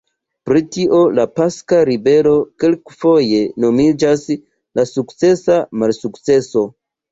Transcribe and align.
Pro 0.49 0.59
tio, 0.77 1.01
la 1.19 1.25
Paska 1.39 1.81
Ribelo 1.89 2.31
kelkfoje 2.65 3.43
nomiĝas 3.67 4.27
"la 4.35 4.89
sukcesa 4.95 5.61
malsukceso". 5.85 6.69